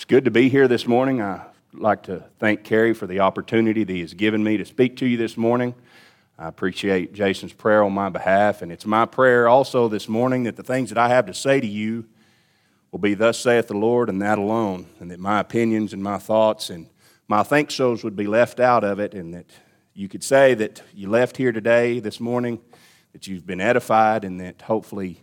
[0.00, 1.20] It's good to be here this morning.
[1.20, 1.44] I'd
[1.74, 5.06] like to thank Kerry for the opportunity that he has given me to speak to
[5.06, 5.74] you this morning.
[6.38, 10.56] I appreciate Jason's prayer on my behalf, and it's my prayer also this morning that
[10.56, 12.06] the things that I have to say to you
[12.90, 16.16] will be, Thus saith the Lord, and that alone, and that my opinions and my
[16.16, 16.88] thoughts and
[17.28, 19.50] my think so's would be left out of it, and that
[19.92, 22.58] you could say that you left here today, this morning,
[23.12, 25.20] that you've been edified, and that hopefully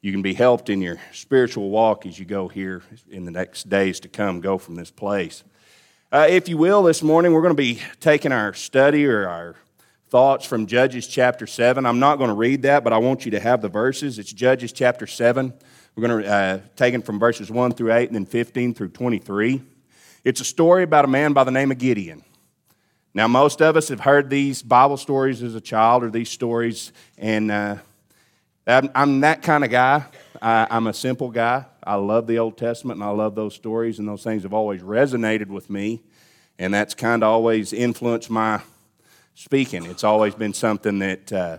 [0.00, 3.68] you can be helped in your spiritual walk as you go here in the next
[3.68, 5.42] days to come, go from this place.
[6.12, 9.56] Uh, if you will, this morning we're going to be taking our study or our
[10.08, 11.84] thoughts from Judges chapter 7.
[11.84, 14.18] I'm not going to read that, but I want you to have the verses.
[14.18, 15.52] It's Judges chapter 7.
[15.94, 18.88] We're going to uh, take it from verses 1 through 8 and then 15 through
[18.90, 19.62] 23.
[20.24, 22.24] It's a story about a man by the name of Gideon.
[23.14, 26.92] Now, most of us have heard these Bible stories as a child or these stories,
[27.16, 27.76] and uh,
[28.68, 30.04] I'm, that kind of guy.
[30.42, 31.64] I, I'm a simple guy.
[31.82, 34.82] I love the Old Testament and I love those stories, and those things have always
[34.82, 36.02] resonated with me.
[36.58, 38.60] And that's kind of always influenced my
[39.34, 39.86] speaking.
[39.86, 41.58] It's always been something that uh,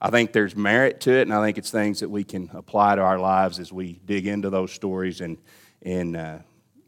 [0.00, 2.94] I think there's merit to it, and I think it's things that we can apply
[2.94, 5.38] to our lives as we dig into those stories and,
[5.82, 6.38] and uh,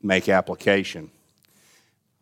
[0.01, 1.11] make application.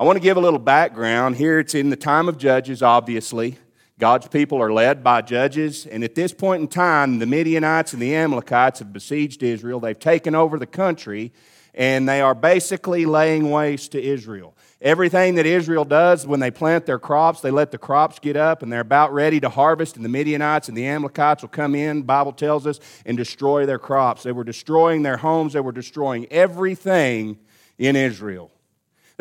[0.00, 1.36] I want to give a little background.
[1.36, 3.58] Here it's in the time of Judges, obviously.
[4.02, 8.02] God's people are led by judges, and at this point in time, the Midianites and
[8.02, 9.78] the Amalekites have besieged Israel.
[9.78, 11.32] They've taken over the country,
[11.72, 14.56] and they are basically laying waste to Israel.
[14.80, 18.64] Everything that Israel does when they plant their crops, they let the crops get up
[18.64, 22.02] and they're about ready to harvest, and the Midianites and the Amalekites will come in,
[22.02, 24.24] Bible tells us, and destroy their crops.
[24.24, 27.38] They were destroying their homes, they were destroying everything
[27.78, 28.51] in Israel.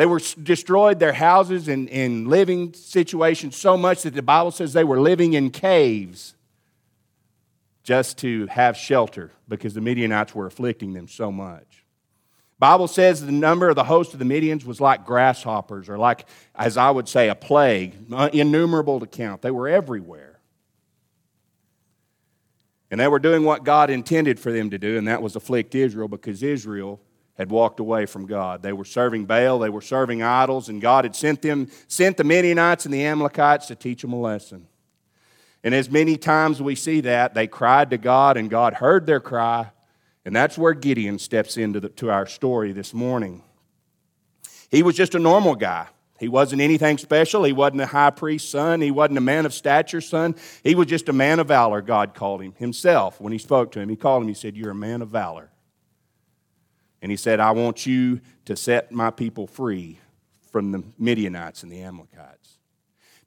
[0.02, 4.74] They were destroyed their houses and, and living situations so much that the Bible says
[4.74, 6.34] they were living in caves
[7.84, 11.86] just to have shelter because the Midianites were afflicting them so much.
[12.58, 16.26] Bible says the number of the host of the Midians was like grasshoppers, or like,
[16.56, 19.44] as I would say, a plague, uh, innumerable to count.
[19.44, 20.40] They were everywhere.
[22.90, 25.75] And they were doing what God intended for them to do, and that was afflict
[25.75, 27.00] Israel because Israel
[27.38, 28.62] had walked away from God.
[28.62, 32.24] They were serving Baal, they were serving idols, and God had sent them, sent the
[32.24, 34.68] Midianites and the Amalekites to teach them a lesson.
[35.64, 39.19] And as many times we see that, they cried to God, and God heard their
[39.19, 39.72] cry,
[40.25, 43.44] and that's where Gideon steps into the, to our story this morning.
[44.69, 45.88] He was just a normal guy.
[46.19, 47.44] He wasn't anything special.
[47.44, 48.80] He wasn't a high priest's son.
[48.80, 50.36] He wasn't a man of stature son.
[50.63, 53.19] He was just a man of valor, God called him himself.
[53.19, 55.50] When he spoke to him, he called him, he said, You're a man of valor.
[57.01, 60.00] And he said, I want you to set my people free
[60.51, 62.57] from the Midianites and the Amalekites.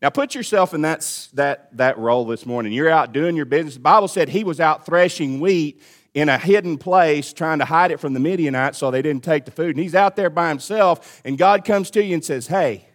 [0.00, 2.72] Now put yourself in that, that, that role this morning.
[2.72, 3.74] You're out doing your business.
[3.74, 5.80] The Bible said he was out threshing wheat
[6.12, 9.44] in a hidden place trying to hide it from the Midianites so they didn't take
[9.44, 9.76] the food.
[9.76, 12.86] And he's out there by himself, and God comes to you and says, Hey,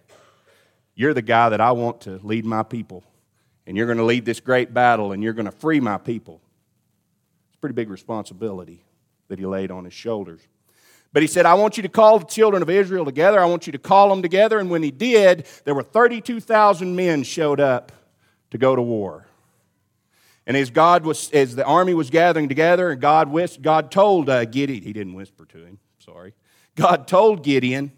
[0.96, 3.04] you're the guy that I want to lead my people.
[3.66, 6.42] And you're going to lead this great battle, and you're going to free my people.
[7.50, 8.84] It's a pretty big responsibility
[9.28, 10.42] that he laid on his shoulders.
[11.12, 13.40] But he said, I want you to call the children of Israel together.
[13.40, 14.60] I want you to call them together.
[14.60, 17.92] And when he did, there were 32,000 men showed up
[18.52, 19.26] to go to war.
[20.46, 23.32] And as God was, as the army was gathering together, and God,
[23.62, 26.34] God told uh, Gideon, he didn't whisper to him, sorry.
[26.76, 27.92] God told Gideon,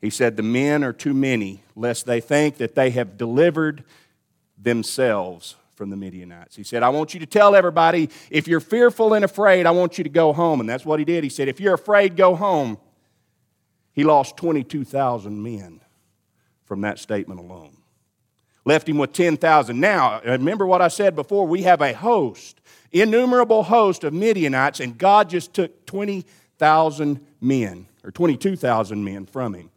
[0.00, 3.84] he said, The men are too many, lest they think that they have delivered
[4.58, 6.56] themselves from the Midianites.
[6.56, 9.98] He said, I want you to tell everybody, if you're fearful and afraid, I want
[9.98, 10.60] you to go home.
[10.60, 11.24] And that's what he did.
[11.24, 12.78] He said, If you're afraid, go home.
[13.92, 15.80] He lost 22,000 men
[16.64, 17.76] from that statement alone.
[18.64, 19.78] Left him with 10,000.
[19.78, 21.46] Now, remember what I said before?
[21.46, 22.60] We have a host,
[22.92, 29.70] innumerable host of Midianites, and God just took 20,000 men, or 22,000 men from him.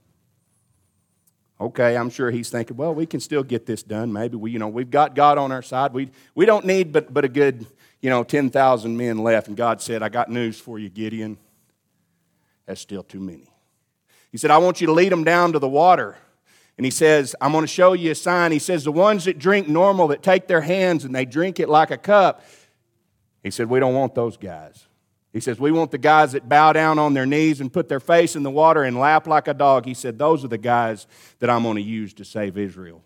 [1.60, 4.14] Okay, I'm sure he's thinking, well, we can still get this done.
[4.14, 5.92] Maybe we, you know, we've got God on our side.
[5.92, 7.66] We, we don't need but, but a good,
[8.00, 9.48] you know, 10,000 men left.
[9.48, 11.38] And God said, I got news for you, Gideon.
[12.68, 13.50] That's still too many.
[14.32, 16.16] He said, I want you to lead them down to the water.
[16.78, 18.52] And he says, I'm going to show you a sign.
[18.52, 21.70] He says, the ones that drink normal, that take their hands and they drink it
[21.70, 22.44] like a cup,
[23.42, 24.87] he said, we don't want those guys.
[25.38, 28.00] He says, We want the guys that bow down on their knees and put their
[28.00, 29.86] face in the water and lap like a dog.
[29.86, 31.06] He said, Those are the guys
[31.38, 33.04] that I'm going to use to save Israel.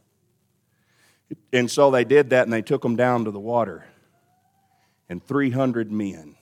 [1.52, 3.84] And so they did that and they took them down to the water.
[5.10, 6.38] And 300 men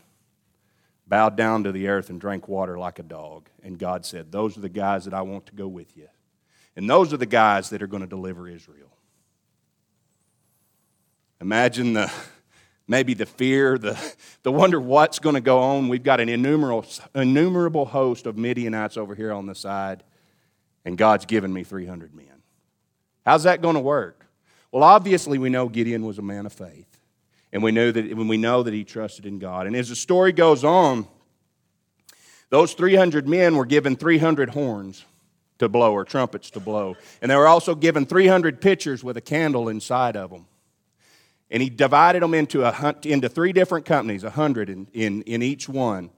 [1.07, 3.49] bowed down to the earth and drank water like a dog.
[3.63, 6.07] And God said, Those are the guys that I want to go with you.
[6.75, 8.95] And those are the guys that are going to deliver Israel.
[11.41, 12.11] Imagine the
[12.89, 13.97] maybe the fear, the,
[14.43, 15.87] the wonder what's going to go on.
[15.87, 20.03] We've got an innumerable, innumerable host of Midianites over here on the side,
[20.83, 22.25] and God's given me 300 men.
[23.25, 24.25] How's that going to work?
[24.71, 26.87] Well, obviously, we know Gideon was a man of faith.
[27.51, 29.65] And we know that we know that he trusted in God.
[29.65, 31.07] And as the story goes on,
[32.49, 35.03] those 300 men were given 300 horns
[35.57, 36.95] to blow or trumpets to blow.
[37.21, 40.45] And they were also given 300 pitchers with a candle inside of them.
[41.51, 45.41] And he divided them into, a, into three different companies, a 100 in, in, in
[45.41, 46.11] each one.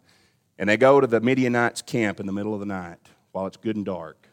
[0.57, 2.99] And they go to the Midianites' camp in the middle of the night
[3.31, 4.27] while it's good and dark.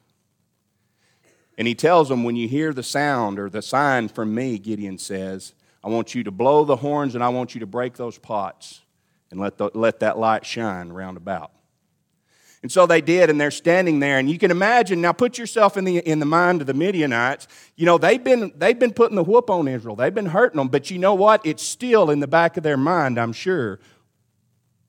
[1.56, 4.98] And he tells them, when you hear the sound or the sign from me, Gideon
[4.98, 8.18] says, I want you to blow the horns and I want you to break those
[8.18, 8.82] pots
[9.30, 11.52] and let, the, let that light shine round about.
[12.62, 14.18] And so they did, and they're standing there.
[14.18, 17.46] And you can imagine, now put yourself in the, in the mind of the Midianites.
[17.76, 20.68] You know, they've been, they've been putting the whoop on Israel, they've been hurting them.
[20.68, 21.40] But you know what?
[21.46, 23.78] It's still in the back of their mind, I'm sure.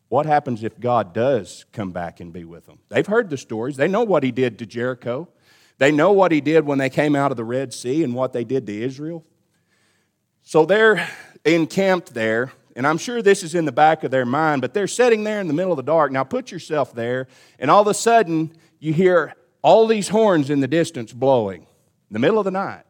[0.08, 2.80] What happens if God does come back and be with them?
[2.90, 5.30] They've heard the stories, they know what He did to Jericho,
[5.78, 8.34] they know what He did when they came out of the Red Sea and what
[8.34, 9.24] they did to Israel.
[10.42, 11.08] So they're
[11.46, 14.88] encamped there, and I'm sure this is in the back of their mind, but they're
[14.88, 16.14] sitting there in the middle of the dark.
[16.14, 17.28] Now put yourself there,
[17.60, 22.14] and all of a sudden you hear all these horns in the distance blowing in
[22.14, 22.86] the middle of the night.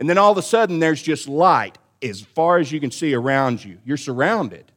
[0.00, 3.14] And then all of a sudden there's just light as far as you can see
[3.14, 3.78] around you.
[3.84, 4.72] You're surrounded.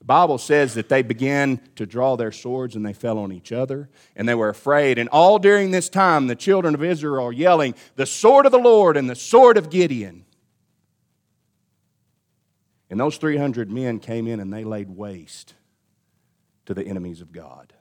[0.00, 3.52] The Bible says that they began to draw their swords and they fell on each
[3.52, 4.98] other and they were afraid.
[4.98, 8.58] And all during this time, the children of Israel are yelling, The sword of the
[8.58, 10.24] Lord and the sword of Gideon.
[12.90, 15.54] And those 300 men came in and they laid waste
[16.66, 17.72] to the enemies of God.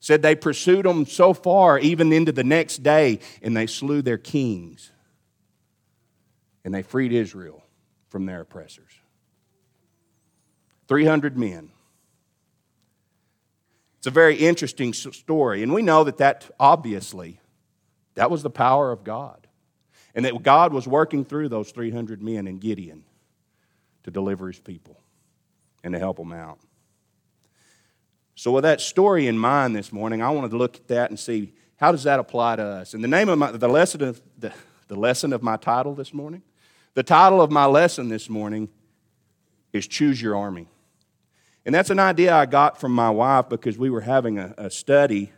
[0.00, 4.18] Said they pursued them so far, even into the next day, and they slew their
[4.18, 4.90] kings.
[6.64, 7.62] And they freed Israel
[8.08, 8.90] from their oppressors.
[10.88, 11.70] 300 men.
[13.98, 17.40] It's a very interesting story, and we know that that obviously
[18.14, 19.46] that was the power of God.
[20.14, 23.04] And that God was working through those 300 men in Gideon
[24.04, 25.00] to deliver his people
[25.84, 26.58] and to help them out.
[28.34, 31.18] So, with that story in mind this morning, I wanted to look at that and
[31.18, 32.94] see how does that apply to us.
[32.94, 34.52] And the name of my, the lesson of the,
[34.88, 36.42] the lesson of my title this morning,
[36.94, 38.68] the title of my lesson this morning
[39.72, 40.68] is Choose Your Army.
[41.64, 44.70] And that's an idea I got from my wife because we were having a, a
[44.70, 45.32] study,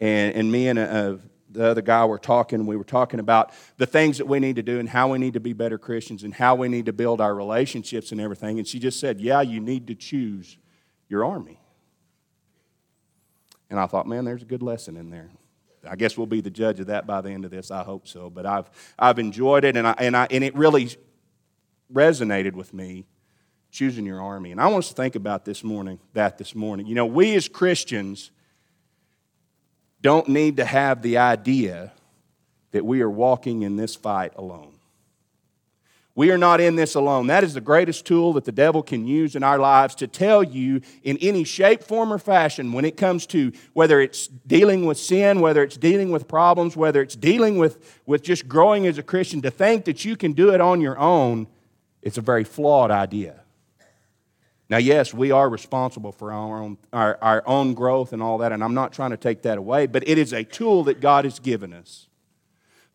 [0.00, 1.18] and, and me and a, a
[1.50, 4.62] the other guy were talking, we were talking about the things that we need to
[4.62, 7.20] do and how we need to be better Christians and how we need to build
[7.20, 8.58] our relationships and everything.
[8.58, 10.56] And she just said, Yeah, you need to choose
[11.08, 11.60] your army.
[13.68, 15.30] And I thought, man, there's a good lesson in there.
[15.88, 17.70] I guess we'll be the judge of that by the end of this.
[17.70, 18.28] I hope so.
[18.28, 20.90] But I've, I've enjoyed it, and, I, and, I, and it really
[21.92, 23.06] resonated with me
[23.70, 24.50] choosing your army.
[24.50, 26.86] And I want us to think about this morning, that this morning.
[26.86, 28.30] You know, we as Christians,
[30.02, 31.92] don't need to have the idea
[32.72, 34.74] that we are walking in this fight alone.
[36.14, 37.28] We are not in this alone.
[37.28, 40.42] That is the greatest tool that the devil can use in our lives to tell
[40.42, 44.98] you in any shape, form, or fashion when it comes to whether it's dealing with
[44.98, 49.02] sin, whether it's dealing with problems, whether it's dealing with, with just growing as a
[49.02, 51.46] Christian, to think that you can do it on your own,
[52.02, 53.39] it's a very flawed idea.
[54.70, 58.52] Now, yes, we are responsible for our own, our, our own growth and all that,
[58.52, 61.24] and I'm not trying to take that away, but it is a tool that God
[61.24, 62.06] has given us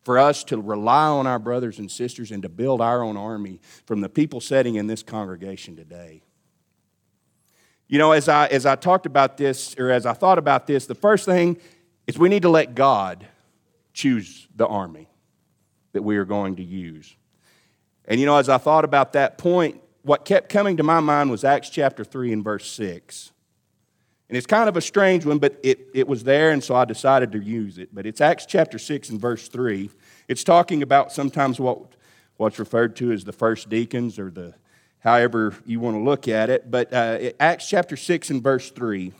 [0.02, 3.60] for us to rely on our brothers and sisters and to build our own army
[3.84, 6.22] from the people sitting in this congregation today.
[7.88, 10.86] You know, as I, as I talked about this, or as I thought about this,
[10.86, 11.58] the first thing
[12.06, 13.26] is we need to let God
[13.92, 15.10] choose the army
[15.92, 17.14] that we are going to use.
[18.06, 21.32] And you know, as I thought about that point, what kept coming to my mind
[21.32, 23.32] was Acts chapter 3 and verse 6.
[24.28, 26.84] And it's kind of a strange one, but it, it was there, and so I
[26.84, 27.92] decided to use it.
[27.92, 29.90] But it's Acts chapter 6 and verse 3.
[30.28, 31.80] It's talking about sometimes what,
[32.36, 34.54] what's referred to as the first deacons or the
[35.00, 36.70] however you want to look at it.
[36.70, 39.12] But uh, Acts chapter 6 and verse 3,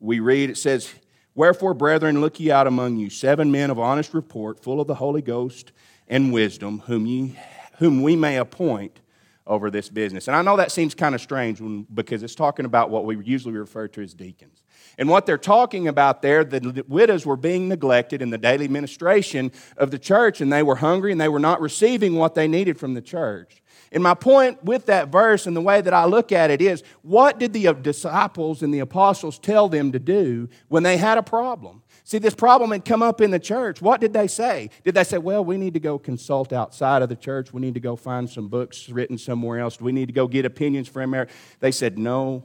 [0.00, 0.94] we read, it says,
[1.34, 4.94] Wherefore, brethren, look ye out among you seven men of honest report, full of the
[4.94, 5.72] Holy Ghost
[6.08, 7.36] and wisdom, whom ye
[7.80, 9.00] whom we may appoint
[9.46, 10.28] over this business.
[10.28, 13.16] And I know that seems kind of strange when, because it's talking about what we
[13.24, 14.62] usually refer to as deacons.
[14.98, 19.50] And what they're talking about there, the widows were being neglected in the daily ministration
[19.78, 22.78] of the church, and they were hungry and they were not receiving what they needed
[22.78, 23.62] from the church.
[23.92, 26.84] And my point with that verse and the way that I look at it is
[27.02, 31.18] what did the uh, disciples and the apostles tell them to do when they had
[31.18, 31.79] a problem?
[32.04, 33.80] See, this problem had come up in the church.
[33.80, 34.70] What did they say?
[34.84, 37.52] Did they say, well, we need to go consult outside of the church?
[37.52, 39.76] We need to go find some books written somewhere else?
[39.76, 41.32] Do we need to go get opinions from America?
[41.60, 42.44] They said, no,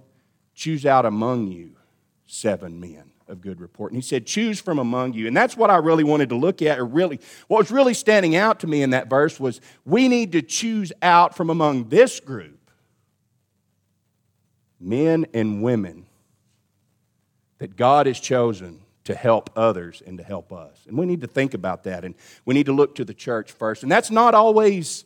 [0.53, 1.75] choose out among you
[2.27, 3.91] seven men of good report.
[3.91, 5.27] And he said, choose from among you.
[5.27, 8.35] And that's what I really wanted to look at, or really, what was really standing
[8.35, 12.19] out to me in that verse was we need to choose out from among this
[12.19, 12.59] group
[14.79, 16.05] men and women
[17.57, 20.77] that God has chosen to help others and to help us.
[20.87, 22.03] And we need to think about that.
[22.03, 23.83] And we need to look to the church first.
[23.83, 25.05] And that's not always,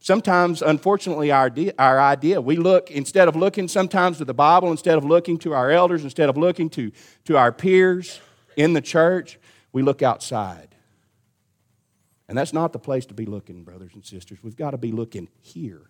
[0.00, 1.72] sometimes, unfortunately, our idea.
[1.78, 2.40] Our idea.
[2.40, 6.04] We look, instead of looking sometimes to the Bible, instead of looking to our elders,
[6.04, 6.92] instead of looking to,
[7.24, 8.20] to our peers
[8.56, 9.38] in the church,
[9.72, 10.74] we look outside.
[12.28, 14.40] And that's not the place to be looking, brothers and sisters.
[14.42, 15.82] We've got to be looking here.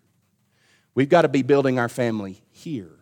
[0.94, 2.96] We've got to be building our family here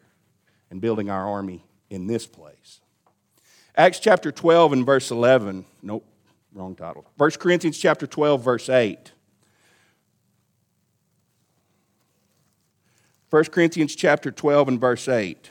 [0.70, 2.80] and building our army in this place.
[3.76, 5.64] Acts chapter 12 and verse 11.
[5.82, 6.06] Nope,
[6.54, 7.04] wrong title.
[7.18, 9.12] 1 Corinthians chapter 12, verse 8.
[13.28, 15.50] 1 Corinthians chapter 12 and verse 8.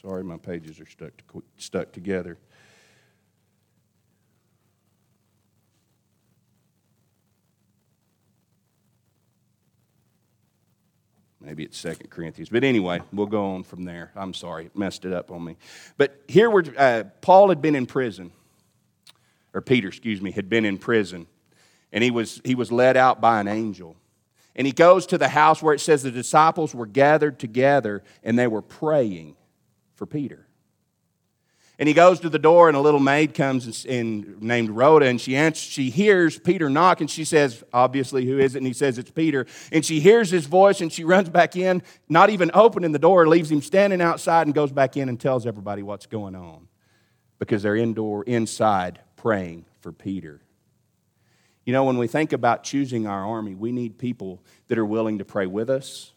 [0.00, 2.38] Sorry, my pages are stuck, to, stuck together.
[11.44, 12.48] Maybe it's Second Corinthians.
[12.48, 14.12] But anyway, we'll go on from there.
[14.14, 15.56] I'm sorry, it messed it up on me.
[15.96, 18.30] But here, we're, uh, Paul had been in prison,
[19.52, 21.26] or Peter, excuse me, had been in prison,
[21.92, 23.96] and he was, he was led out by an angel.
[24.54, 28.38] And he goes to the house where it says the disciples were gathered together and
[28.38, 29.36] they were praying
[29.94, 30.46] for Peter.
[31.82, 35.20] And he goes to the door, and a little maid comes and, named Rhoda, and
[35.20, 38.72] she answers, she hears Peter knock, and she says, "Obviously, who is it?" And he
[38.72, 42.52] says, "It's Peter." And she hears his voice, and she runs back in, not even
[42.54, 46.06] opening the door, leaves him standing outside, and goes back in and tells everybody what's
[46.06, 46.68] going on,
[47.40, 50.40] because they're indoor inside praying for Peter.
[51.66, 55.18] You know, when we think about choosing our army, we need people that are willing
[55.18, 56.12] to pray with us,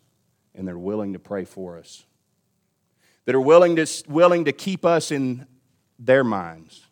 [0.54, 2.06] and they're willing to pray for us
[3.26, 5.48] that are willing to, willing to keep us in
[5.98, 6.86] their minds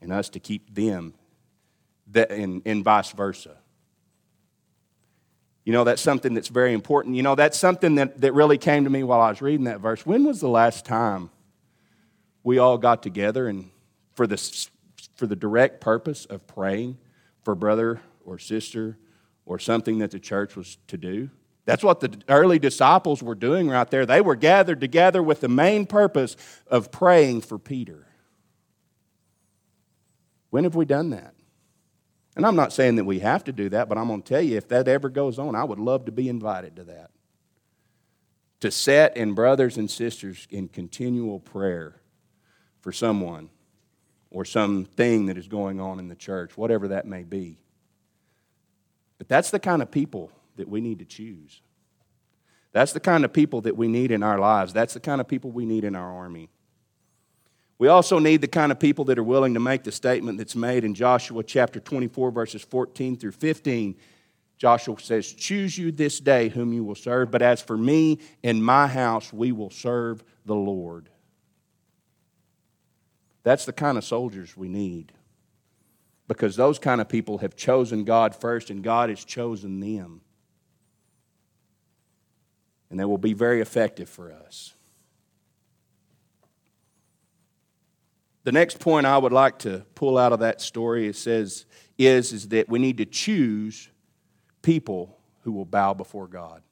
[0.00, 1.14] and us to keep them
[2.14, 3.56] and, and vice versa.
[5.64, 7.14] You know, that's something that's very important.
[7.14, 9.80] You know, that's something that, that really came to me while I was reading that
[9.80, 10.06] verse.
[10.06, 11.30] When was the last time
[12.42, 13.70] we all got together and
[14.14, 14.38] for the,
[15.14, 16.96] for the direct purpose of praying
[17.44, 18.96] for brother or sister
[19.44, 21.28] or something that the church was to do?
[21.68, 24.06] That's what the early disciples were doing right there.
[24.06, 26.34] They were gathered together with the main purpose
[26.66, 28.06] of praying for Peter.
[30.48, 31.34] When have we done that?
[32.36, 34.40] And I'm not saying that we have to do that, but I'm going to tell
[34.40, 37.10] you if that ever goes on, I would love to be invited to that.
[38.60, 42.00] To set in brothers and sisters in continual prayer
[42.80, 43.50] for someone
[44.30, 47.58] or something that is going on in the church, whatever that may be.
[49.18, 51.62] But that's the kind of people that we need to choose.
[52.72, 54.72] That's the kind of people that we need in our lives.
[54.72, 56.50] That's the kind of people we need in our army.
[57.78, 60.56] We also need the kind of people that are willing to make the statement that's
[60.56, 63.96] made in Joshua chapter 24, verses 14 through 15.
[64.58, 68.64] Joshua says, Choose you this day whom you will serve, but as for me and
[68.64, 71.08] my house, we will serve the Lord.
[73.44, 75.12] That's the kind of soldiers we need
[76.26, 80.20] because those kind of people have chosen God first and God has chosen them
[82.90, 84.74] and they will be very effective for us.
[88.44, 91.66] The next point I would like to pull out of that story it says
[91.98, 93.90] is, is that we need to choose
[94.62, 96.62] people who will bow before God.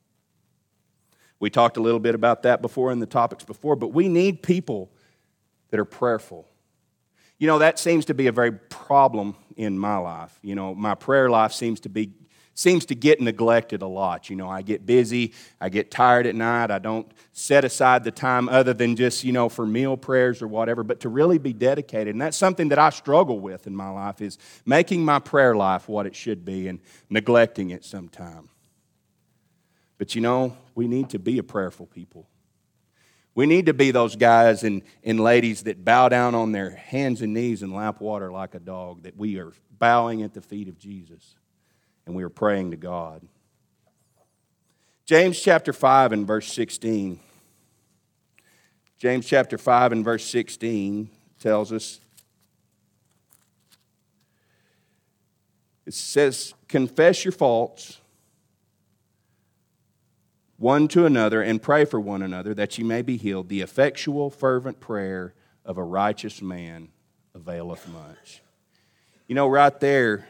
[1.38, 4.42] We talked a little bit about that before in the topics before, but we need
[4.42, 4.90] people
[5.70, 6.48] that are prayerful.
[7.38, 10.38] You know, that seems to be a very problem in my life.
[10.42, 12.12] You know, my prayer life seems to be
[12.56, 14.30] seems to get neglected a lot.
[14.30, 18.10] You know, I get busy, I get tired at night, I don't set aside the
[18.10, 21.52] time other than just, you know, for meal prayers or whatever, but to really be
[21.52, 22.14] dedicated.
[22.14, 25.86] And that's something that I struggle with in my life is making my prayer life
[25.86, 28.48] what it should be and neglecting it sometime.
[29.98, 32.26] But you know, we need to be a prayerful people.
[33.34, 37.20] We need to be those guys and, and ladies that bow down on their hands
[37.20, 40.68] and knees and lap water like a dog, that we are bowing at the feet
[40.68, 41.34] of Jesus
[42.06, 43.22] and we were praying to God.
[45.04, 47.20] James chapter 5 and verse 16.
[48.98, 52.00] James chapter 5 and verse 16 tells us
[55.84, 58.00] it says, Confess your faults
[60.56, 63.48] one to another and pray for one another that ye may be healed.
[63.48, 65.34] The effectual, fervent prayer
[65.64, 66.88] of a righteous man
[67.34, 68.42] availeth much.
[69.28, 70.26] You know, right there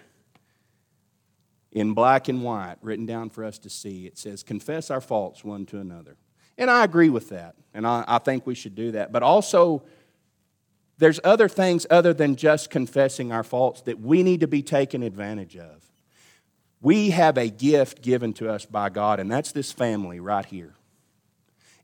[1.77, 5.45] in black and white, written down for us to see, it says, Confess our faults
[5.45, 6.17] one to another.
[6.57, 9.13] And I agree with that, and I, I think we should do that.
[9.13, 9.83] But also,
[10.97, 15.03] there's other things other than just confessing our faults that we need to be taken
[15.03, 15.85] advantage of.
[16.81, 20.73] We have a gift given to us by God, and that's this family right here.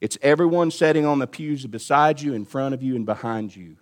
[0.00, 3.76] It's everyone sitting on the pews beside you, in front of you, and behind you.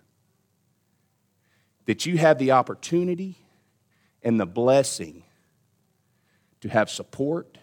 [1.85, 3.37] That you have the opportunity
[4.21, 5.23] and the blessing
[6.61, 7.57] to have support,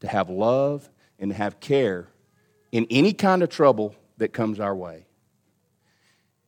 [0.00, 2.08] to have love, and to have care
[2.72, 5.06] in any kind of trouble that comes our way.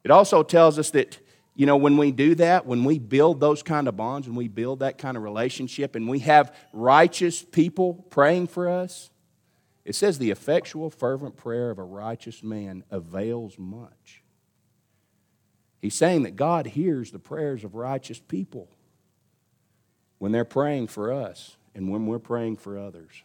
[0.04, 1.18] It also tells us that,
[1.54, 4.48] you know, when we do that, when we build those kind of bonds and we
[4.48, 9.10] build that kind of relationship and we have righteous people praying for us,
[9.84, 14.22] it says the effectual, fervent prayer of a righteous man avails much.
[15.80, 18.68] He's saying that God hears the prayers of righteous people
[20.18, 23.22] when they're praying for us and when we're praying for others.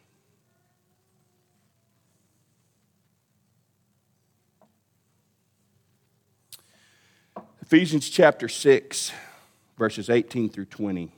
[7.62, 9.14] Ephesians chapter 6,
[9.78, 11.14] verses 18 through 20.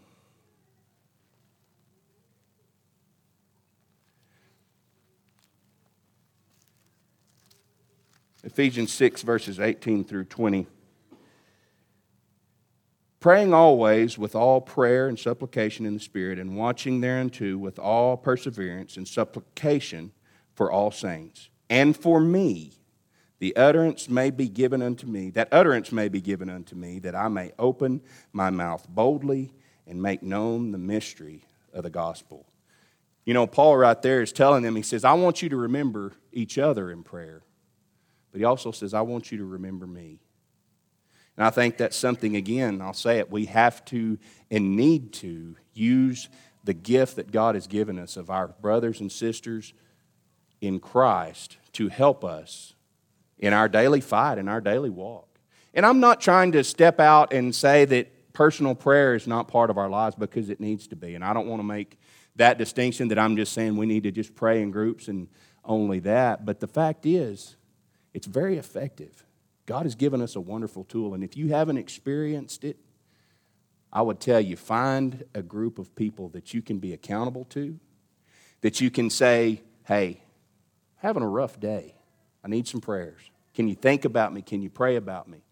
[8.44, 10.68] Ephesians 6, verses 18 through 20.
[13.24, 18.18] Praying always with all prayer and supplication in the Spirit, and watching thereunto with all
[18.18, 20.12] perseverance and supplication
[20.56, 22.74] for all saints, and for me
[23.40, 27.16] the utterance may be given unto me, that utterance may be given unto me, that
[27.16, 28.02] I may open
[28.34, 29.54] my mouth boldly
[29.88, 32.46] and make known the mystery of the gospel.
[33.24, 36.12] You know, Paul right there is telling them, he says, I want you to remember
[36.34, 37.42] each other in prayer.
[38.34, 40.20] But he also says, I want you to remember me.
[41.38, 44.18] And I think that's something, again, I'll say it, we have to
[44.52, 46.30] and need to use
[46.64, 49.74] the gift that God has given us of our brothers and sisters
[50.62, 52.76] in Christ to help us
[53.40, 55.28] in our daily fight, in our daily walk.
[55.74, 59.70] And I'm not trying to step out and say that personal prayer is not part
[59.70, 61.16] of our lives because it needs to be.
[61.16, 61.98] And I don't want to make
[62.36, 65.28] that distinction that I'm just saying we need to just pray in groups and
[65.66, 66.46] only that.
[66.46, 67.56] But the fact is,
[68.14, 69.26] it's very effective.
[69.66, 71.14] God has given us a wonderful tool.
[71.14, 72.78] And if you haven't experienced it,
[73.92, 77.80] I would tell you find a group of people that you can be accountable to,
[78.62, 80.22] that you can say, hey,
[80.98, 81.96] having a rough day.
[82.44, 83.22] I need some prayers.
[83.54, 84.42] Can you think about me?
[84.42, 85.44] Can you pray about me?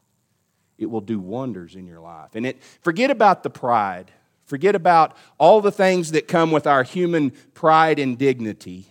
[0.78, 2.32] It will do wonders in your life.
[2.34, 4.12] And it forget about the pride.
[4.46, 8.88] Forget about all the things that come with our human pride and dignity.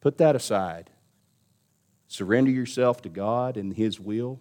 [0.00, 0.90] Put that aside.
[2.08, 4.40] Surrender yourself to God and His will,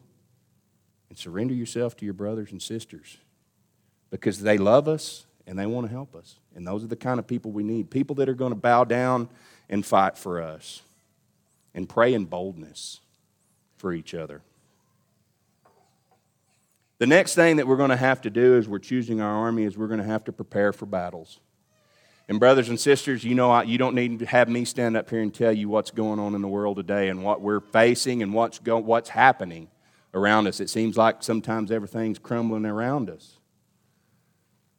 [1.10, 3.18] and surrender yourself to your brothers and sisters
[4.10, 6.40] because they love us and they want to help us.
[6.56, 8.84] And those are the kind of people we need people that are going to bow
[8.84, 9.30] down
[9.70, 10.82] and fight for us
[11.74, 13.02] and pray in boldness
[13.78, 14.42] for each other.
[17.00, 19.64] The next thing that we're going to have to do as we're choosing our army
[19.64, 21.40] is we're going to have to prepare for battles.
[22.30, 25.22] And, brothers and sisters, you know, you don't need to have me stand up here
[25.22, 28.34] and tell you what's going on in the world today and what we're facing and
[28.34, 29.68] what's, go, what's happening
[30.14, 30.60] around us.
[30.60, 33.40] It seems like sometimes everything's crumbling around us.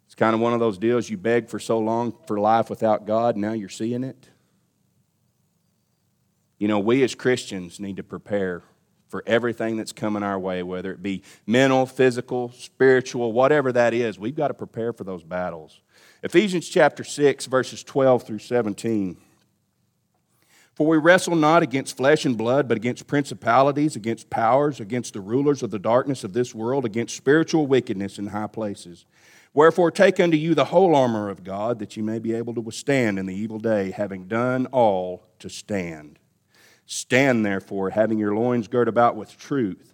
[0.07, 3.07] It's kind of one of those deals you beg for so long for life without
[3.07, 4.31] God, now you're seeing it.
[6.59, 8.63] You know, we as Christians need to prepare
[9.09, 14.19] for everything that's coming our way, whether it be mental, physical, spiritual, whatever that is.
[14.19, 15.81] We've got to prepare for those battles.
[16.25, 19.19] Ephesians chapter 6, verses 12 through 17.
[20.73, 25.21] For we wrestle not against flesh and blood, but against principalities, against powers, against the
[25.21, 29.05] rulers of the darkness of this world, against spiritual wickedness in high places.
[29.53, 32.61] Wherefore, take unto you the whole armor of God, that you may be able to
[32.63, 36.19] withstand in the evil day, having done all to stand.
[36.87, 39.94] Stand therefore, having your loins girt about with truth,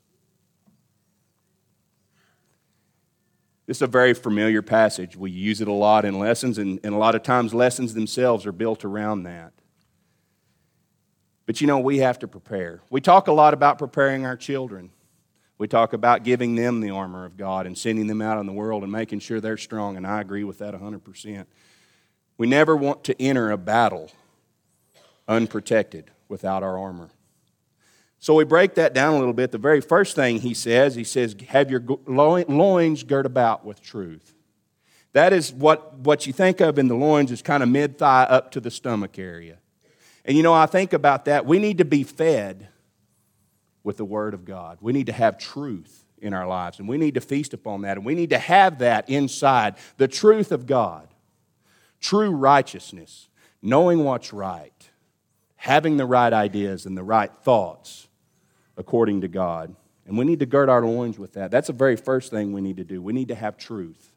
[3.71, 5.15] This is a very familiar passage.
[5.15, 8.45] We use it a lot in lessons, and, and a lot of times lessons themselves
[8.45, 9.53] are built around that.
[11.45, 12.81] But you know, we have to prepare.
[12.89, 14.89] We talk a lot about preparing our children.
[15.57, 18.51] We talk about giving them the armor of God and sending them out in the
[18.51, 21.45] world and making sure they're strong, and I agree with that 100%.
[22.37, 24.11] We never want to enter a battle
[25.29, 27.09] unprotected without our armor.
[28.21, 29.51] So we break that down a little bit.
[29.51, 34.35] The very first thing he says, he says, have your loins girt about with truth.
[35.13, 38.23] That is what, what you think of in the loins is kind of mid thigh
[38.25, 39.57] up to the stomach area.
[40.23, 41.47] And you know, I think about that.
[41.47, 42.67] We need to be fed
[43.83, 44.77] with the Word of God.
[44.81, 47.97] We need to have truth in our lives, and we need to feast upon that,
[47.97, 51.07] and we need to have that inside the truth of God,
[51.99, 53.29] true righteousness,
[53.63, 54.89] knowing what's right,
[55.55, 58.07] having the right ideas and the right thoughts
[58.77, 59.75] according to God.
[60.05, 61.51] And we need to gird our loins with that.
[61.51, 63.01] That's the very first thing we need to do.
[63.01, 64.11] We need to have truth.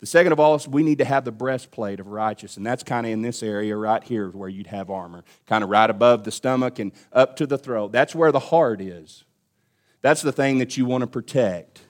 [0.00, 2.84] The second of all is we need to have the breastplate of righteousness, and that's
[2.84, 6.22] kind of in this area right here where you'd have armor, kind of right above
[6.22, 7.90] the stomach and up to the throat.
[7.90, 9.24] That's where the heart is.
[10.00, 11.80] That's the thing that you want to protect.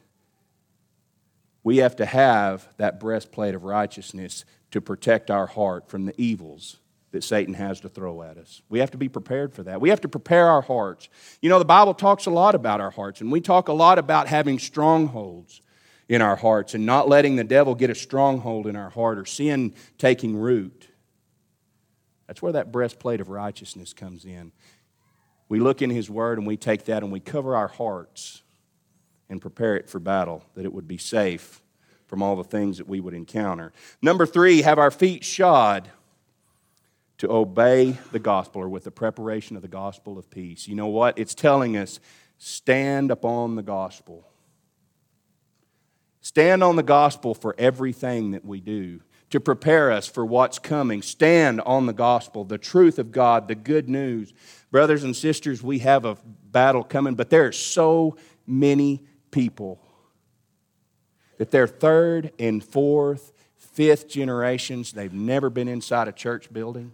[1.62, 6.78] We have to have that breastplate of righteousness to protect our heart from the evils
[7.10, 8.60] that Satan has to throw at us.
[8.68, 9.80] We have to be prepared for that.
[9.80, 11.08] We have to prepare our hearts.
[11.40, 13.98] You know, the Bible talks a lot about our hearts, and we talk a lot
[13.98, 15.62] about having strongholds
[16.08, 19.24] in our hearts and not letting the devil get a stronghold in our heart or
[19.24, 20.88] sin taking root.
[22.26, 24.52] That's where that breastplate of righteousness comes in.
[25.48, 28.42] We look in His Word and we take that and we cover our hearts
[29.30, 31.62] and prepare it for battle, that it would be safe
[32.06, 33.72] from all the things that we would encounter.
[34.00, 35.90] Number three, have our feet shod
[37.18, 40.68] to obey the gospel or with the preparation of the gospel of peace.
[40.68, 41.18] You know what?
[41.18, 42.00] It's telling us
[42.38, 44.26] stand upon the gospel.
[46.20, 49.00] Stand on the gospel for everything that we do
[49.30, 51.02] to prepare us for what's coming.
[51.02, 54.32] Stand on the gospel, the truth of God, the good news.
[54.70, 56.16] Brothers and sisters, we have a
[56.50, 59.80] battle coming, but there are so many people
[61.38, 64.92] that they're third and fourth, fifth generations.
[64.92, 66.92] They've never been inside a church building.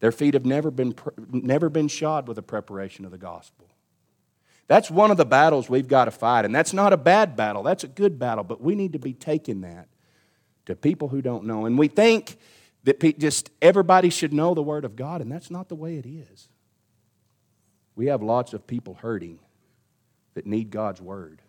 [0.00, 0.94] Their feet have never been,
[1.30, 3.68] never been shod with the preparation of the gospel.
[4.68, 6.44] That's one of the battles we've got to fight.
[6.44, 9.12] And that's not a bad battle, that's a good battle, but we need to be
[9.12, 9.88] taking that
[10.66, 11.66] to people who don't know.
[11.66, 12.36] And we think
[12.84, 16.06] that just everybody should know the Word of God, and that's not the way it
[16.06, 16.48] is.
[17.94, 19.38] We have lots of people hurting
[20.34, 21.40] that need God's Word.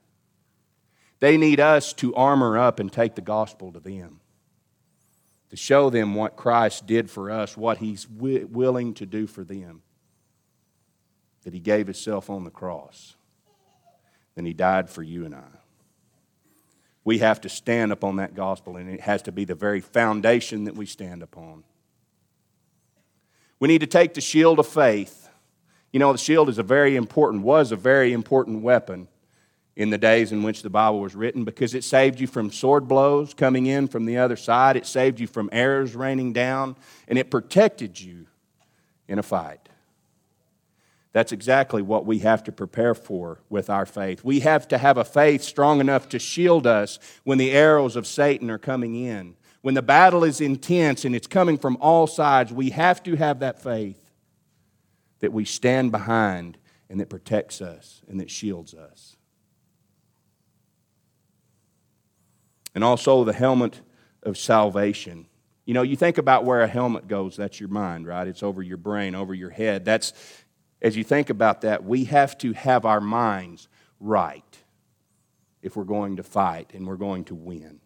[1.20, 4.20] They need us to armor up and take the gospel to them,
[5.50, 9.44] to show them what Christ did for us, what He's wi- willing to do for
[9.44, 9.82] them
[11.48, 13.16] that he gave himself on the cross.
[14.36, 15.48] Then he died for you and I.
[17.06, 20.66] We have to stand upon that gospel, and it has to be the very foundation
[20.66, 21.64] that we stand upon.
[23.62, 25.30] We need to take the shield of faith.
[25.94, 29.08] You know, the shield is a very important, was a very important weapon
[29.78, 32.88] in the days in which the Bible was written because it saved you from sword
[32.88, 34.76] blows coming in from the other side.
[34.76, 36.76] It saved you from arrows raining down,
[37.08, 38.26] and it protected you
[39.08, 39.70] in a fight.
[41.14, 44.24] That's exactly what we have to prepare for with our faith.
[44.24, 48.08] We have to have a faith strong enough to shield us when the arrows of
[48.08, 49.36] Satan are coming in.
[49.62, 53.40] When the battle is intense and it's coming from all sides, we have to have
[53.40, 54.02] that faith
[55.20, 56.58] that we stand behind
[56.90, 59.17] and that protects us and that shields us.
[62.78, 63.82] And also the helmet
[64.22, 65.26] of salvation.
[65.66, 68.28] You know, you think about where a helmet goes, that's your mind, right?
[68.28, 69.84] It's over your brain, over your head.
[69.84, 70.14] That's
[70.80, 73.68] as you think about that, we have to have our minds
[74.00, 74.44] right
[75.64, 77.80] if we're going to fight and we're going to win.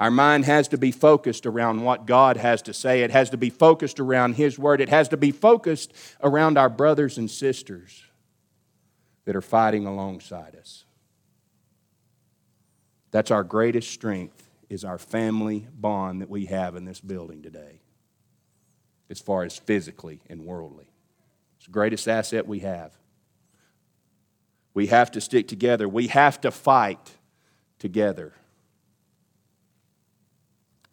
[0.00, 3.04] Our mind has to be focused around what God has to say.
[3.04, 4.80] It has to be focused around His Word.
[4.80, 5.92] It has to be focused
[6.24, 8.02] around our brothers and sisters
[9.26, 10.85] that are fighting alongside us.
[13.10, 17.80] That's our greatest strength is our family bond that we have in this building today
[19.08, 20.90] as far as physically and worldly.
[21.56, 22.92] It's the greatest asset we have.
[24.74, 25.88] We have to stick together.
[25.88, 27.12] We have to fight
[27.78, 28.32] together.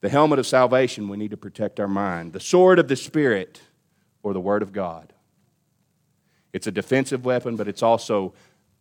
[0.01, 2.33] The helmet of salvation, we need to protect our mind.
[2.33, 3.61] The sword of the Spirit,
[4.21, 5.13] or the Word of God.
[6.53, 8.33] It's a defensive weapon, but it's also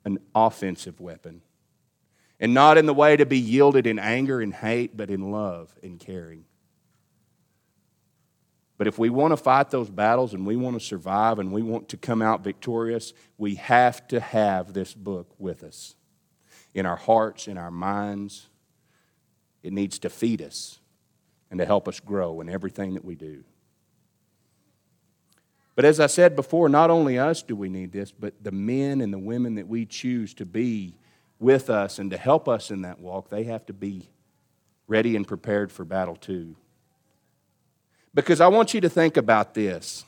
[0.04, 1.42] an offensive weapon.
[2.42, 5.72] And not in the way to be yielded in anger and hate, but in love
[5.80, 6.44] and caring.
[8.76, 11.62] But if we want to fight those battles and we want to survive and we
[11.62, 15.94] want to come out victorious, we have to have this book with us
[16.74, 18.48] in our hearts, in our minds.
[19.62, 20.80] It needs to feed us
[21.48, 23.44] and to help us grow in everything that we do.
[25.76, 29.00] But as I said before, not only us do we need this, but the men
[29.00, 30.96] and the women that we choose to be
[31.42, 34.08] with us and to help us in that walk, they have to be
[34.86, 36.56] ready and prepared for battle too.
[38.14, 40.04] Because I want you to think about this.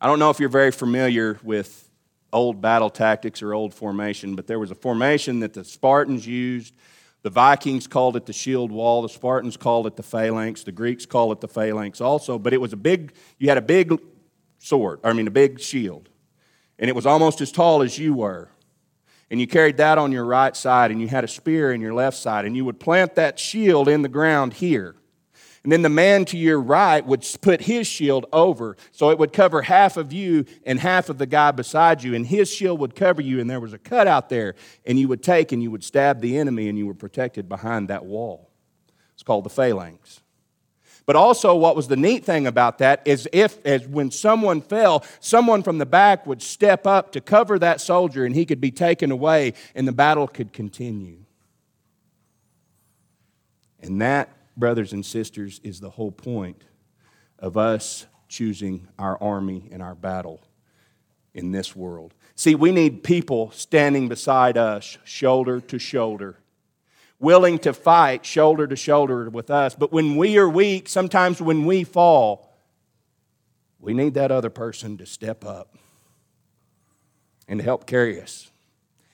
[0.00, 1.90] I don't know if you're very familiar with
[2.32, 6.74] old battle tactics or old formation, but there was a formation that the Spartans used.
[7.22, 9.02] The Vikings called it the shield wall.
[9.02, 10.62] The Spartans called it the phalanx.
[10.62, 12.38] The Greeks call it the phalanx also.
[12.38, 13.98] But it was a big, you had a big
[14.58, 16.08] sword, I mean, a big shield.
[16.78, 18.48] And it was almost as tall as you were.
[19.30, 21.92] And you carried that on your right side, and you had a spear in your
[21.92, 22.44] left side.
[22.44, 24.94] And you would plant that shield in the ground here.
[25.62, 28.76] And then the man to your right would put his shield over.
[28.90, 32.14] So it would cover half of you and half of the guy beside you.
[32.14, 34.54] And his shield would cover you, and there was a cut out there.
[34.86, 37.88] And you would take and you would stab the enemy, and you were protected behind
[37.88, 38.50] that wall.
[39.12, 40.20] It's called the phalanx.
[41.08, 45.06] But also, what was the neat thing about that is if, as when someone fell,
[45.20, 48.70] someone from the back would step up to cover that soldier and he could be
[48.70, 51.24] taken away and the battle could continue.
[53.80, 56.62] And that brothers and sisters, is the whole point
[57.38, 60.42] of us choosing our army and our battle
[61.32, 62.12] in this world.
[62.34, 66.36] See, we need people standing beside us, shoulder to shoulder,
[67.20, 69.74] willing to fight shoulder to shoulder with us.
[69.74, 72.56] But when we are weak, sometimes when we fall,
[73.80, 75.76] we need that other person to step up
[77.48, 78.50] and help carry us,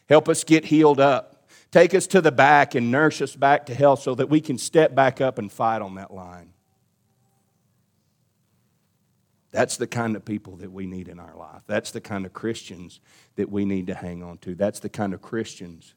[0.09, 1.35] help us get healed up
[1.75, 4.59] Take us to the back and nurse us back to health so that we can
[4.59, 6.51] step back up and fight on that line.
[9.51, 11.63] That's the kind of people that we need in our life.
[11.67, 13.01] That's the kind of Christians
[13.35, 14.55] that we need to hang on to.
[14.55, 15.95] That's the kind of Christians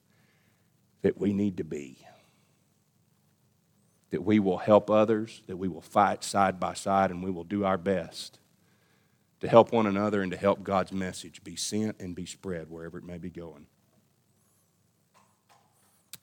[1.07, 1.97] that we need to be.
[4.09, 7.45] That we will help others, that we will fight side by side, and we will
[7.45, 8.39] do our best
[9.39, 12.97] to help one another and to help God's message be sent and be spread wherever
[12.97, 13.67] it may be going.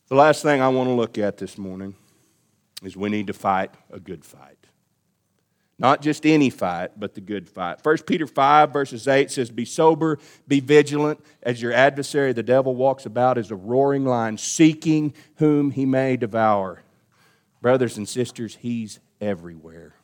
[0.08, 1.94] The last thing I want to look at this morning
[2.82, 4.63] is we need to fight a good fight.
[5.78, 7.84] Not just any fight, but the good fight.
[7.84, 12.76] 1 Peter 5, verses 8 says, Be sober, be vigilant, as your adversary, the devil,
[12.76, 16.82] walks about as a roaring lion, seeking whom he may devour.
[17.60, 19.94] Brothers and sisters, he's everywhere.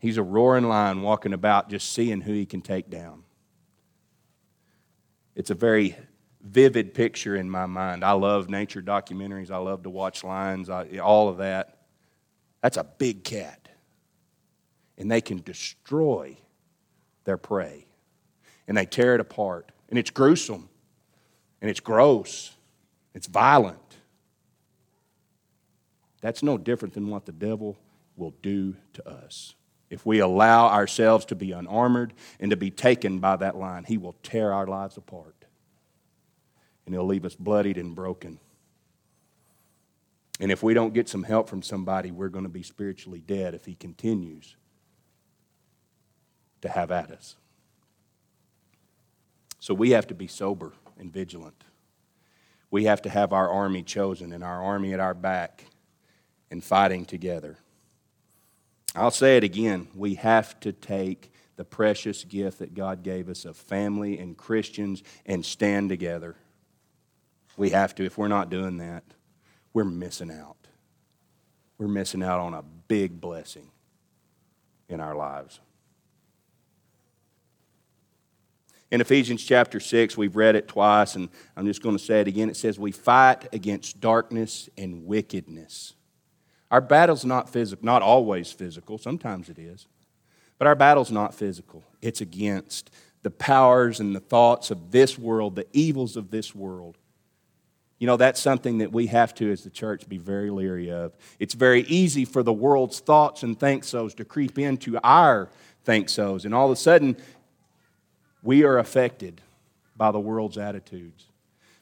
[0.00, 3.24] He's a roaring lion walking about just seeing who he can take down.
[5.34, 5.96] It's a very
[6.40, 8.04] vivid picture in my mind.
[8.04, 9.50] I love nature documentaries.
[9.50, 11.77] I love to watch lions, I, all of that.
[12.60, 13.68] That's a big cat.
[14.96, 16.36] And they can destroy
[17.24, 17.86] their prey.
[18.66, 19.70] And they tear it apart.
[19.88, 20.68] And it's gruesome.
[21.60, 22.52] And it's gross.
[23.14, 23.78] It's violent.
[26.20, 27.78] That's no different than what the devil
[28.16, 29.54] will do to us.
[29.88, 33.96] If we allow ourselves to be unarmored and to be taken by that line, he
[33.96, 35.34] will tear our lives apart
[36.88, 38.40] and he'll leave us bloodied and broken.
[40.40, 43.54] And if we don't get some help from somebody, we're going to be spiritually dead
[43.54, 44.56] if he continues
[46.60, 47.36] to have at us.
[49.58, 51.64] So we have to be sober and vigilant.
[52.70, 55.64] We have to have our army chosen and our army at our back
[56.50, 57.58] and fighting together.
[58.94, 59.88] I'll say it again.
[59.94, 65.02] We have to take the precious gift that God gave us of family and Christians
[65.26, 66.36] and stand together.
[67.56, 68.04] We have to.
[68.04, 69.02] If we're not doing that,
[69.78, 70.56] we're missing out.
[71.78, 73.70] We're missing out on a big blessing
[74.88, 75.60] in our lives.
[78.90, 82.26] In Ephesians chapter 6, we've read it twice, and I'm just going to say it
[82.26, 82.50] again.
[82.50, 85.94] It says, We fight against darkness and wickedness.
[86.72, 89.86] Our battle's not physical, not always physical, sometimes it is.
[90.58, 92.90] But our battle's not physical, it's against
[93.22, 96.98] the powers and the thoughts of this world, the evils of this world.
[97.98, 101.16] You know, that's something that we have to, as the church, be very leery of.
[101.40, 105.48] It's very easy for the world's thoughts and think so's to creep into our
[105.84, 106.44] think so's.
[106.44, 107.16] And all of a sudden,
[108.42, 109.40] we are affected
[109.96, 111.24] by the world's attitudes.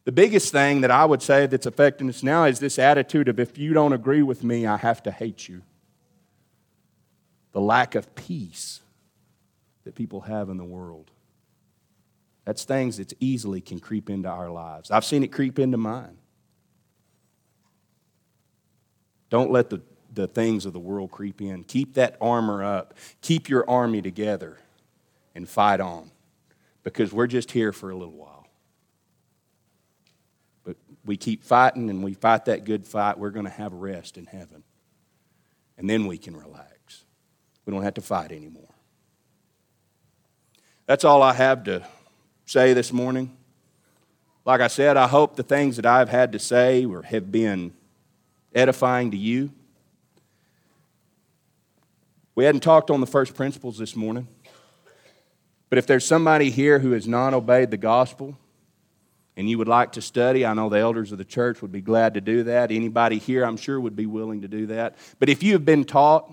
[0.05, 3.38] The biggest thing that I would say that's affecting us now is this attitude of
[3.40, 5.62] if you don't agree with me, I have to hate you.
[7.52, 8.81] The lack of peace
[9.85, 11.11] that people have in the world.
[12.47, 14.93] That's things that easily can creep into our lives.
[14.93, 16.17] I've seen it creep into mine.
[19.31, 19.83] Don't let the,
[20.15, 21.65] the things of the world creep in.
[21.65, 22.95] Keep that armor up.
[23.21, 24.59] Keep your army together
[25.35, 26.13] and fight on
[26.85, 28.47] because we're just here for a little while.
[30.63, 34.17] But we keep fighting and we fight that good fight, we're going to have rest
[34.17, 34.63] in heaven.
[35.77, 37.05] And then we can relax.
[37.65, 38.73] We don't have to fight anymore.
[40.87, 41.85] That's all I have to
[42.47, 43.37] say this morning.
[44.45, 47.73] Like I said, I hope the things that I've had to say or have been
[48.55, 49.51] edifying to you.
[52.37, 54.29] We hadn't talked on the first principles this morning.
[55.69, 58.39] But if there's somebody here who has not obeyed the gospel
[59.37, 61.81] and you would like to study, I know the elders of the church would be
[61.81, 62.71] glad to do that.
[62.71, 64.97] Anybody here, I'm sure, would be willing to do that.
[65.19, 66.33] But if you have been taught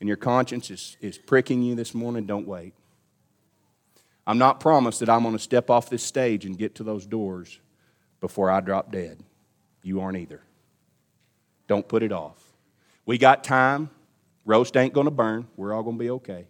[0.00, 2.74] and your conscience is, is pricking you this morning, don't wait.
[4.26, 7.06] I'm not promised that I'm going to step off this stage and get to those
[7.06, 7.58] doors
[8.20, 9.18] before I drop dead.
[9.82, 10.40] You aren't either.
[11.66, 12.42] Don't put it off.
[13.06, 13.90] We got time.
[14.46, 15.46] Roast ain't going to burn.
[15.56, 16.46] We're all going to be okay.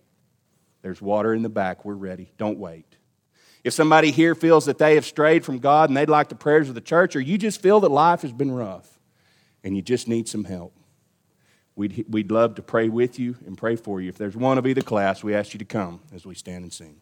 [0.82, 1.84] There's water in the back.
[1.84, 2.30] We're ready.
[2.38, 2.96] Don't wait.
[3.64, 6.68] If somebody here feels that they have strayed from God and they'd like the prayers
[6.68, 8.98] of the church, or you just feel that life has been rough
[9.64, 10.76] and you just need some help,
[11.74, 14.10] we'd, we'd love to pray with you and pray for you.
[14.10, 16.72] If there's one of either class, we ask you to come as we stand and
[16.72, 17.00] sing.